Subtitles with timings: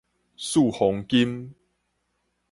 [0.35, 1.53] 四方金